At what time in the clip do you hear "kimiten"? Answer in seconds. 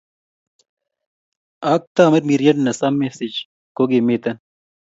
3.91-4.35